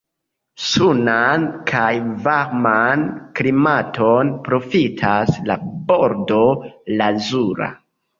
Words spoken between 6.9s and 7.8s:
Lazura.